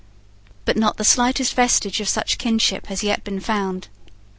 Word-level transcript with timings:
But 0.65 0.77
not 0.77 0.97
the 0.97 1.03
slightest 1.03 1.53
vestige 1.53 2.01
of 2.01 2.09
such 2.09 2.39
kinship 2.39 2.87
has 2.87 3.03
yet 3.03 3.23
been 3.23 3.39
found. 3.39 3.87